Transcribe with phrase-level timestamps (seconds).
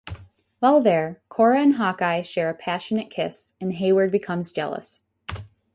[0.57, 5.03] While there, Cora and Hawkeye share a passionate kiss, and Heyward becomes jealous.